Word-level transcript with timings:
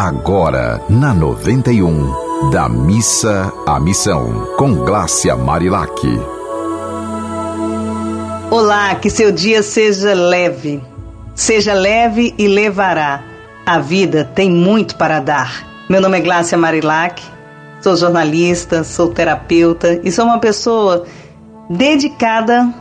agora 0.00 0.80
na 0.88 1.12
91, 1.12 2.50
da 2.50 2.70
missa 2.70 3.52
à 3.66 3.78
missão, 3.78 4.46
com 4.56 4.76
Glácia 4.76 5.36
Marilac. 5.36 5.92
Olá, 8.50 8.94
que 8.94 9.10
seu 9.10 9.30
dia 9.30 9.62
seja 9.62 10.14
leve. 10.14 10.82
Seja 11.34 11.74
leve 11.74 12.34
e 12.38 12.48
levará. 12.48 13.22
A 13.66 13.78
vida 13.78 14.24
tem 14.24 14.50
muito 14.50 14.96
para 14.96 15.20
dar. 15.20 15.66
Meu 15.86 16.00
nome 16.00 16.16
é 16.16 16.22
Glácia 16.22 16.56
Marilac, 16.56 17.22
sou 17.82 17.94
jornalista, 17.94 18.82
sou 18.82 19.08
terapeuta 19.08 20.00
e 20.02 20.10
sou 20.10 20.24
uma 20.24 20.38
pessoa 20.38 21.04
dedicada 21.68 22.72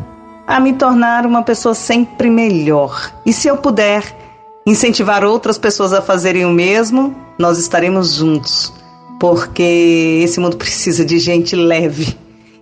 a 0.48 0.58
me 0.58 0.72
tornar 0.72 1.26
uma 1.26 1.44
pessoa 1.44 1.76
sempre 1.76 2.30
melhor. 2.30 3.12
E 3.26 3.34
se 3.34 3.50
eu 3.50 3.58
puder 3.58 4.29
incentivar 4.70 5.24
outras 5.24 5.58
pessoas 5.58 5.94
a 5.94 6.02
fazerem 6.02 6.46
o 6.46 6.52
mesmo, 6.52 7.16
nós 7.40 7.58
estaremos 7.58 8.14
juntos, 8.14 8.71
porque 9.20 10.21
esse 10.24 10.39
mundo 10.39 10.57
precisa 10.57 11.04
de 11.04 11.18
gente 11.18 11.56
leve. 11.56 12.16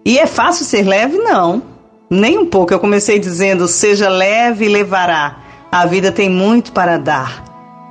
E 0.06 0.18
é 0.18 0.26
fácil 0.26 0.66
ser 0.66 0.84
leve? 0.84 1.18
Não, 1.18 1.62
nem 2.10 2.38
um 2.38 2.46
pouco. 2.46 2.74
Eu 2.74 2.80
comecei 2.80 3.20
dizendo: 3.20 3.68
seja 3.68 4.08
leve 4.08 4.66
e 4.66 4.70
levará. 4.70 5.40
A 5.70 5.86
vida 5.86 6.12
tem 6.12 6.30
muito 6.30 6.72
para 6.72 6.98
dar. 6.98 7.44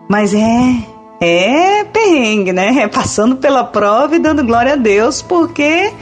Mas 0.08 0.32
é, 0.32 0.76
é 1.20 1.84
perrengue, 1.84 2.54
né? 2.54 2.74
É 2.78 2.88
passando 2.88 3.36
pela 3.36 3.64
prova 3.64 4.16
e 4.16 4.18
dando 4.18 4.42
glória 4.42 4.72
a 4.72 4.76
Deus, 4.76 5.20
porque 5.20 5.92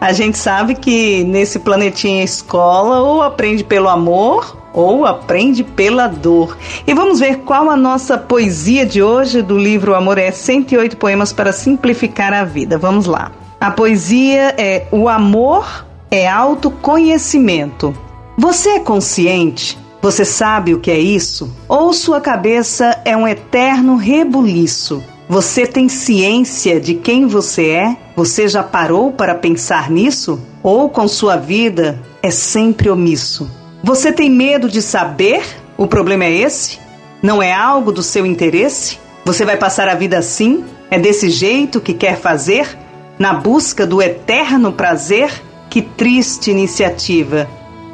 a 0.00 0.14
gente 0.14 0.38
sabe 0.38 0.74
que 0.74 1.24
nesse 1.24 1.58
planetinha 1.58 2.24
escola 2.24 3.00
ou 3.00 3.20
aprende 3.20 3.62
pelo 3.62 3.90
amor 3.90 4.59
ou 4.72 5.04
aprende 5.04 5.64
pela 5.64 6.06
dor. 6.06 6.56
E 6.86 6.94
vamos 6.94 7.20
ver 7.20 7.38
qual 7.38 7.70
a 7.70 7.76
nossa 7.76 8.16
poesia 8.16 8.86
de 8.86 9.02
hoje 9.02 9.42
do 9.42 9.58
livro 9.58 9.94
Amor 9.94 10.18
é 10.18 10.30
108 10.30 10.96
poemas 10.96 11.32
para 11.32 11.52
simplificar 11.52 12.32
a 12.32 12.44
vida. 12.44 12.78
Vamos 12.78 13.06
lá. 13.06 13.32
A 13.60 13.70
poesia 13.70 14.54
é 14.56 14.86
O 14.90 15.08
amor 15.08 15.86
é 16.10 16.28
autoconhecimento. 16.28 17.94
Você 18.36 18.70
é 18.70 18.80
consciente? 18.80 19.78
Você 20.02 20.24
sabe 20.24 20.72
o 20.72 20.80
que 20.80 20.90
é 20.90 20.98
isso? 20.98 21.54
Ou 21.68 21.92
sua 21.92 22.20
cabeça 22.20 23.00
é 23.04 23.14
um 23.14 23.28
eterno 23.28 23.96
rebuliço? 23.96 25.02
Você 25.28 25.66
tem 25.66 25.88
ciência 25.88 26.80
de 26.80 26.94
quem 26.94 27.26
você 27.26 27.68
é? 27.68 27.96
Você 28.16 28.48
já 28.48 28.62
parou 28.62 29.12
para 29.12 29.34
pensar 29.34 29.90
nisso? 29.90 30.40
Ou 30.62 30.88
com 30.88 31.06
sua 31.06 31.36
vida 31.36 32.00
é 32.22 32.30
sempre 32.30 32.88
omisso? 32.90 33.59
Você 33.82 34.12
tem 34.12 34.30
medo 34.30 34.68
de 34.68 34.82
saber? 34.82 35.42
O 35.76 35.86
problema 35.86 36.24
é 36.24 36.32
esse? 36.32 36.78
Não 37.22 37.42
é 37.42 37.52
algo 37.52 37.90
do 37.90 38.02
seu 38.02 38.26
interesse? 38.26 38.98
Você 39.24 39.44
vai 39.44 39.56
passar 39.56 39.88
a 39.88 39.94
vida 39.94 40.18
assim? 40.18 40.64
É 40.90 40.98
desse 40.98 41.30
jeito 41.30 41.80
que 41.80 41.94
quer 41.94 42.18
fazer? 42.18 42.76
Na 43.18 43.32
busca 43.32 43.86
do 43.86 44.02
eterno 44.02 44.72
prazer? 44.72 45.30
Que 45.70 45.80
triste 45.80 46.50
iniciativa! 46.50 47.48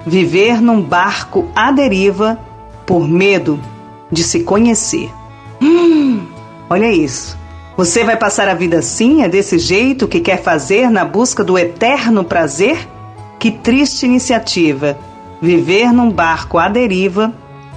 Viver 0.05 0.61
num 0.61 0.81
barco 0.81 1.48
à 1.55 1.70
deriva 1.70 2.39
por 2.84 3.09
medo 3.09 3.61
de 4.11 4.23
se 4.23 4.41
conhecer. 4.41 5.11
Hum, 5.61 6.27
olha 6.69 6.91
isso. 6.91 7.37
Você 7.77 8.03
vai 8.03 8.17
passar 8.17 8.48
a 8.48 8.55
vida 8.55 8.79
assim? 8.79 9.23
É 9.23 9.29
desse 9.29 9.59
jeito 9.59 10.09
que 10.09 10.20
quer 10.20 10.42
fazer 10.42 10.91
na 10.91 11.05
busca 11.05 11.45
do 11.45 11.59
eterno 11.59 12.25
prazer? 12.25 12.89
Que 13.39 13.51
triste 13.51 14.07
iniciativa! 14.07 14.98
Viver 15.41 15.92
num 15.92 16.11
barco 16.11 16.59
à 16.59 16.69
deriva 16.69 17.33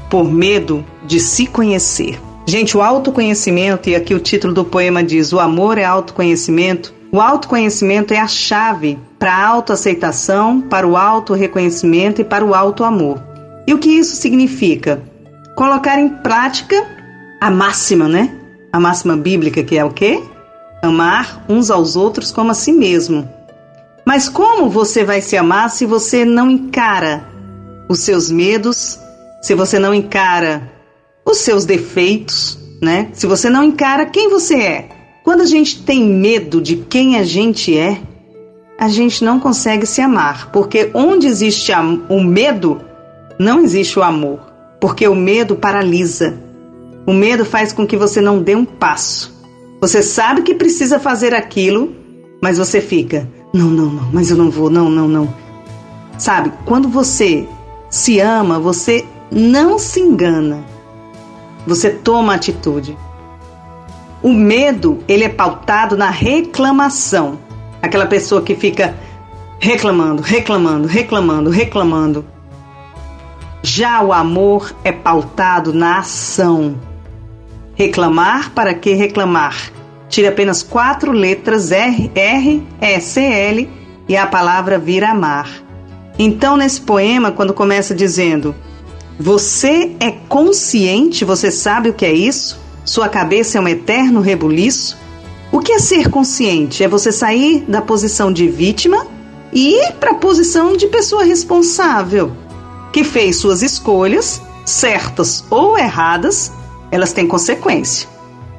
por 0.09 0.31
medo 0.31 0.83
de 1.05 1.19
se 1.19 1.45
conhecer. 1.45 2.19
Gente, 2.45 2.75
o 2.75 2.81
autoconhecimento, 2.81 3.89
e 3.89 3.95
aqui 3.95 4.13
o 4.13 4.19
título 4.19 4.53
do 4.53 4.65
poema 4.65 5.03
diz: 5.03 5.31
O 5.31 5.39
amor 5.39 5.77
é 5.77 5.85
autoconhecimento. 5.85 6.93
O 7.11 7.21
autoconhecimento 7.21 8.13
é 8.13 8.19
a 8.19 8.27
chave 8.27 8.97
para 9.17 9.33
a 9.33 9.47
autoaceitação, 9.47 10.61
para 10.61 10.87
o 10.87 10.95
autorreconhecimento 10.95 12.21
e 12.21 12.23
para 12.23 12.45
o 12.45 12.55
autoamor. 12.55 13.19
E 13.67 13.73
o 13.73 13.77
que 13.77 13.89
isso 13.89 14.15
significa? 14.15 15.01
Colocar 15.55 15.99
em 15.99 16.09
prática 16.09 16.75
a 17.39 17.51
máxima, 17.51 18.07
né? 18.07 18.35
A 18.71 18.79
máxima 18.79 19.15
bíblica 19.15 19.63
que 19.63 19.77
é 19.77 19.85
o 19.85 19.91
quê? 19.91 20.23
Amar 20.81 21.43
uns 21.47 21.69
aos 21.69 21.95
outros 21.95 22.31
como 22.31 22.51
a 22.51 22.55
si 22.55 22.71
mesmo. 22.71 23.29
Mas 24.05 24.27
como 24.27 24.69
você 24.69 25.03
vai 25.03 25.21
se 25.21 25.37
amar 25.37 25.69
se 25.69 25.85
você 25.85 26.25
não 26.25 26.49
encara 26.49 27.28
os 27.89 27.99
seus 28.01 28.29
medos, 28.29 28.99
se 29.41 29.55
você 29.55 29.79
não 29.79 29.93
encara 29.93 30.71
os 31.25 31.39
seus 31.39 31.65
defeitos, 31.65 32.57
né? 32.81 33.09
Se 33.13 33.25
você 33.25 33.49
não 33.49 33.63
encara 33.63 34.05
quem 34.05 34.29
você 34.29 34.55
é. 34.55 34.89
Quando 35.23 35.41
a 35.41 35.45
gente 35.45 35.83
tem 35.83 36.05
medo 36.05 36.61
de 36.61 36.77
quem 36.77 37.17
a 37.17 37.23
gente 37.23 37.77
é, 37.77 37.99
a 38.79 38.87
gente 38.87 39.25
não 39.25 39.39
consegue 39.39 39.85
se 39.85 40.01
amar, 40.01 40.51
porque 40.51 40.89
onde 40.93 41.27
existe 41.27 41.71
o 42.07 42.23
medo, 42.23 42.79
não 43.37 43.61
existe 43.61 43.99
o 43.99 44.03
amor, 44.03 44.39
porque 44.79 45.07
o 45.07 45.15
medo 45.15 45.55
paralisa. 45.55 46.41
O 47.05 47.13
medo 47.13 47.43
faz 47.43 47.73
com 47.73 47.85
que 47.85 47.97
você 47.97 48.21
não 48.21 48.41
dê 48.41 48.55
um 48.55 48.63
passo. 48.63 49.37
Você 49.81 50.01
sabe 50.01 50.43
que 50.43 50.53
precisa 50.53 50.99
fazer 50.99 51.33
aquilo, 51.33 51.93
mas 52.41 52.57
você 52.57 52.79
fica, 52.79 53.27
não, 53.53 53.67
não, 53.67 53.85
não, 53.87 54.09
mas 54.13 54.29
eu 54.29 54.37
não 54.37 54.49
vou, 54.49 54.69
não, 54.69 54.89
não, 54.89 55.07
não. 55.07 55.33
Sabe, 56.17 56.51
quando 56.65 56.87
você 56.87 57.47
se 57.89 58.19
ama, 58.19 58.59
você 58.59 59.05
não 59.31 59.79
se 59.79 59.99
engana. 59.99 60.63
Você 61.65 61.89
toma 61.89 62.35
atitude. 62.35 62.97
O 64.21 64.33
medo, 64.33 65.03
ele 65.07 65.23
é 65.23 65.29
pautado 65.29 65.97
na 65.97 66.09
reclamação. 66.09 67.39
Aquela 67.81 68.05
pessoa 68.05 68.41
que 68.41 68.55
fica 68.55 68.95
reclamando, 69.59 70.21
reclamando, 70.21 70.87
reclamando, 70.87 71.49
reclamando. 71.49 72.25
Já 73.61 74.01
o 74.01 74.13
amor 74.13 74.73
é 74.83 74.91
pautado 74.91 75.73
na 75.73 75.99
ação. 75.99 76.75
Reclamar 77.75 78.51
para 78.51 78.73
que 78.73 78.93
reclamar? 78.93 79.71
Tire 80.09 80.27
apenas 80.27 80.63
quatro 80.63 81.11
letras 81.11 81.71
R, 81.71 82.11
R, 82.15 82.67
E, 82.81 82.99
C, 82.99 83.21
L 83.21 83.69
e 84.07 84.17
a 84.17 84.25
palavra 84.25 84.79
vira 84.79 85.11
amar. 85.11 85.68
Então, 86.21 86.57
nesse 86.57 86.81
poema, 86.81 87.31
quando 87.31 87.53
começa 87.53 87.95
dizendo: 87.95 88.53
Você 89.17 89.95
é 90.01 90.11
consciente, 90.11 91.23
você 91.23 91.49
sabe 91.49 91.89
o 91.89 91.93
que 91.93 92.05
é 92.05 92.11
isso? 92.11 92.59
Sua 92.83 93.07
cabeça 93.07 93.57
é 93.57 93.61
um 93.61 93.67
eterno 93.67 94.19
rebuliço? 94.19 94.97
O 95.49 95.59
que 95.59 95.71
é 95.71 95.79
ser 95.79 96.09
consciente? 96.09 96.83
É 96.83 96.89
você 96.89 97.11
sair 97.13 97.63
da 97.67 97.81
posição 97.81 98.33
de 98.33 98.49
vítima 98.49 99.07
e 99.53 99.75
ir 99.75 99.93
para 99.93 100.11
a 100.11 100.15
posição 100.15 100.75
de 100.75 100.87
pessoa 100.87 101.23
responsável, 101.23 102.33
que 102.91 103.03
fez 103.03 103.37
suas 103.37 103.63
escolhas, 103.63 104.41
certas 104.65 105.45
ou 105.49 105.77
erradas, 105.77 106.51
elas 106.91 107.13
têm 107.13 107.27
consequência. 107.27 108.09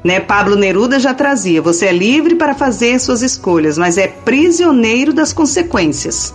Né? 0.03 0.19
Pablo 0.19 0.55
Neruda 0.55 0.99
já 0.99 1.13
trazia: 1.13 1.61
você 1.61 1.85
é 1.85 1.91
livre 1.91 2.33
para 2.33 2.55
fazer 2.55 2.99
suas 2.99 3.21
escolhas, 3.21 3.77
mas 3.77 3.99
é 3.99 4.07
prisioneiro 4.07 5.13
das 5.13 5.31
consequências. 5.31 6.33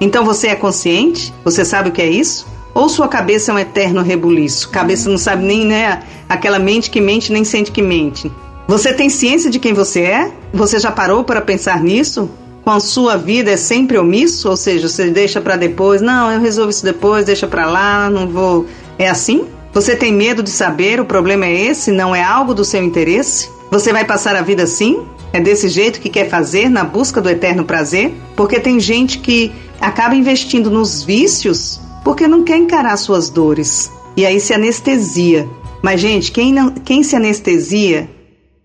Então 0.00 0.24
você 0.24 0.48
é 0.48 0.54
consciente? 0.54 1.32
Você 1.44 1.64
sabe 1.64 1.90
o 1.90 1.92
que 1.92 2.00
é 2.00 2.08
isso? 2.08 2.46
Ou 2.72 2.88
sua 2.88 3.08
cabeça 3.08 3.50
é 3.50 3.54
um 3.54 3.58
eterno 3.58 4.02
rebuliço? 4.02 4.70
Cabeça 4.70 5.10
não 5.10 5.18
sabe 5.18 5.44
nem, 5.44 5.66
né? 5.66 6.02
Aquela 6.28 6.58
mente 6.58 6.90
que 6.90 7.00
mente 7.00 7.32
nem 7.32 7.44
sente 7.44 7.70
que 7.70 7.82
mente. 7.82 8.30
Você 8.66 8.92
tem 8.92 9.08
ciência 9.08 9.50
de 9.50 9.58
quem 9.58 9.74
você 9.74 10.02
é? 10.02 10.32
Você 10.54 10.78
já 10.78 10.92
parou 10.92 11.24
para 11.24 11.40
pensar 11.40 11.82
nisso? 11.82 12.30
Com 12.62 12.70
a 12.70 12.78
sua 12.78 13.16
vida 13.16 13.50
é 13.50 13.56
sempre 13.56 13.98
omisso? 13.98 14.48
Ou 14.48 14.56
seja, 14.56 14.88
você 14.88 15.10
deixa 15.10 15.40
para 15.40 15.56
depois, 15.56 16.00
não, 16.00 16.30
eu 16.30 16.40
resolvo 16.40 16.70
isso 16.70 16.84
depois, 16.84 17.24
deixa 17.24 17.48
para 17.48 17.66
lá, 17.66 18.08
não 18.08 18.28
vou. 18.28 18.66
É 18.98 19.08
assim? 19.08 19.46
Você 19.72 19.96
tem 19.96 20.12
medo 20.12 20.42
de 20.42 20.50
saber 20.50 21.00
o 21.00 21.04
problema 21.04 21.46
é 21.46 21.52
esse, 21.52 21.90
não 21.90 22.14
é 22.14 22.22
algo 22.22 22.54
do 22.54 22.64
seu 22.64 22.82
interesse? 22.82 23.50
Você 23.70 23.92
vai 23.92 24.04
passar 24.04 24.36
a 24.36 24.42
vida 24.42 24.62
assim? 24.62 25.04
É 25.32 25.40
desse 25.40 25.68
jeito 25.68 26.00
que 26.00 26.08
quer 26.08 26.28
fazer 26.28 26.68
na 26.68 26.84
busca 26.84 27.20
do 27.20 27.28
eterno 27.28 27.64
prazer? 27.64 28.12
Porque 28.34 28.58
tem 28.58 28.80
gente 28.80 29.18
que 29.18 29.52
acaba 29.80 30.14
investindo 30.14 30.70
nos 30.70 31.02
vícios 31.02 31.80
porque 32.04 32.26
não 32.26 32.42
quer 32.42 32.56
encarar 32.56 32.96
suas 32.96 33.30
dores. 33.30 33.90
E 34.16 34.26
aí 34.26 34.40
se 34.40 34.52
anestesia. 34.52 35.48
Mas, 35.82 36.00
gente, 36.00 36.32
quem, 36.32 36.52
não, 36.52 36.70
quem 36.70 37.02
se 37.02 37.14
anestesia 37.16 38.08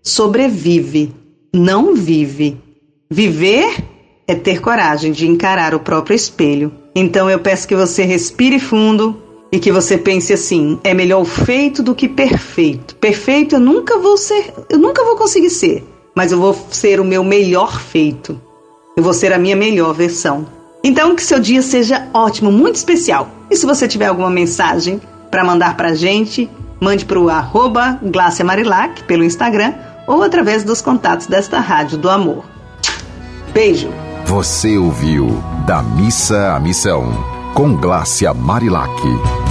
sobrevive, 0.02 1.14
não 1.54 1.94
vive. 1.94 2.60
Viver 3.10 3.84
é 4.26 4.34
ter 4.34 4.60
coragem 4.60 5.12
de 5.12 5.26
encarar 5.26 5.74
o 5.74 5.80
próprio 5.80 6.14
espelho. 6.14 6.72
Então 6.94 7.30
eu 7.30 7.38
peço 7.38 7.68
que 7.68 7.76
você 7.76 8.04
respire 8.04 8.58
fundo 8.58 9.22
e 9.52 9.58
que 9.58 9.70
você 9.70 9.96
pense 9.96 10.32
assim: 10.32 10.78
é 10.82 10.92
melhor 10.92 11.24
feito 11.24 11.82
do 11.82 11.94
que 11.94 12.08
perfeito. 12.08 12.96
Perfeito 12.96 13.56
eu 13.56 13.60
nunca 13.60 13.98
vou 13.98 14.16
ser, 14.16 14.52
eu 14.68 14.78
nunca 14.78 15.04
vou 15.04 15.16
conseguir 15.16 15.50
ser, 15.50 15.84
mas 16.16 16.32
eu 16.32 16.40
vou 16.40 16.58
ser 16.70 16.98
o 16.98 17.04
meu 17.04 17.22
melhor 17.22 17.78
feito. 17.78 18.40
Eu 18.96 19.04
vou 19.04 19.12
ser 19.12 19.34
a 19.34 19.38
minha 19.38 19.54
melhor 19.54 19.92
versão. 19.92 20.46
Então, 20.82 21.14
que 21.14 21.22
seu 21.22 21.38
dia 21.38 21.60
seja 21.60 22.08
ótimo, 22.14 22.50
muito 22.50 22.76
especial. 22.76 23.28
E 23.50 23.56
se 23.56 23.66
você 23.66 23.86
tiver 23.86 24.06
alguma 24.06 24.30
mensagem 24.30 25.00
para 25.30 25.44
mandar 25.44 25.76
para 25.76 25.88
a 25.88 25.94
gente, 25.94 26.48
mande 26.80 27.04
para 27.04 27.20
o 27.20 27.28
arroba 27.28 28.00
Marilac 28.44 29.04
pelo 29.04 29.24
Instagram 29.24 29.74
ou 30.06 30.22
através 30.22 30.64
dos 30.64 30.80
contatos 30.80 31.26
desta 31.26 31.60
Rádio 31.60 31.98
do 31.98 32.08
Amor. 32.08 32.44
Beijo! 33.52 33.90
Você 34.24 34.78
ouviu 34.78 35.42
Da 35.66 35.82
Missa 35.82 36.54
à 36.54 36.60
Missão, 36.60 37.12
com 37.54 37.76
Glácia 37.76 38.32
Marilac. 38.32 39.45